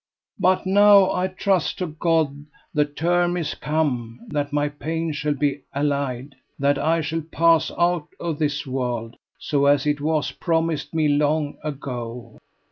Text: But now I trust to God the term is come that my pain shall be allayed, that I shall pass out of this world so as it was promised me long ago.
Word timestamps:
But 0.39 0.65
now 0.65 1.11
I 1.11 1.27
trust 1.27 1.77
to 1.77 1.85
God 1.85 2.47
the 2.73 2.85
term 2.85 3.37
is 3.37 3.53
come 3.53 4.19
that 4.29 4.51
my 4.51 4.67
pain 4.67 5.13
shall 5.13 5.35
be 5.35 5.61
allayed, 5.75 6.33
that 6.57 6.79
I 6.79 7.01
shall 7.01 7.21
pass 7.21 7.69
out 7.77 8.07
of 8.19 8.39
this 8.39 8.65
world 8.65 9.15
so 9.37 9.67
as 9.67 9.85
it 9.85 10.01
was 10.01 10.31
promised 10.31 10.91
me 10.91 11.07
long 11.07 11.59
ago. 11.63 12.39